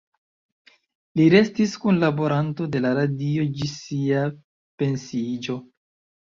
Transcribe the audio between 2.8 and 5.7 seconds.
la radio ĝis sia pensiiĝo.